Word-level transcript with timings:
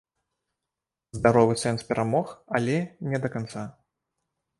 Здаровы 1.17 1.53
сэнс 1.63 1.81
перамог, 1.89 2.27
але 2.61 2.77
не 3.13 3.17
да 3.27 3.31
канца. 3.37 3.63